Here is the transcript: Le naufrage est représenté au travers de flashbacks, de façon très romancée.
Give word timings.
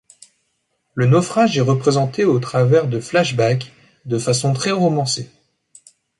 Le 0.95 1.05
naufrage 1.05 1.59
est 1.59 1.61
représenté 1.61 2.25
au 2.25 2.39
travers 2.39 2.87
de 2.87 2.99
flashbacks, 2.99 3.71
de 4.05 4.17
façon 4.17 4.51
très 4.51 4.71
romancée. 4.71 5.29